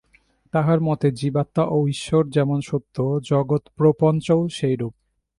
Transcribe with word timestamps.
তাঁহার 0.53 0.79
মতে 0.81 1.07
জীবাত্মা 1.11 1.63
ও 1.67 1.77
ঈশ্বর 1.87 2.23
যেমন 2.29 2.59
সত্য, 2.61 2.95
জগৎপ্রপঞ্চও 3.23 4.41
সেইরূপ। 4.47 4.93